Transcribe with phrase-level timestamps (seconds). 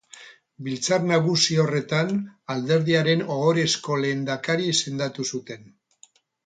[0.67, 2.09] Biltzar Nagusi horretan
[2.55, 5.75] alderdiaren ohorezko lehendakari izendatu zuten.